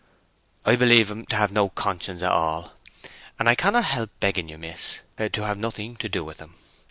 "I 0.65 0.75
believe 0.75 1.11
him 1.11 1.27
to 1.27 1.35
have 1.35 1.51
no 1.51 1.69
conscience 1.69 2.23
at 2.23 2.31
all. 2.31 2.73
And 3.37 3.47
I 3.47 3.53
cannot 3.53 3.83
help 3.85 4.09
begging 4.19 4.49
you, 4.49 4.57
miss, 4.57 4.97
to 5.19 5.45
have 5.45 5.59
nothing 5.59 5.95
to 5.97 6.09
do 6.09 6.23
with 6.23 6.39
him. 6.39 6.55